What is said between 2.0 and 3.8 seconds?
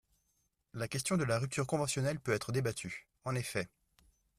peut être débattue, En effet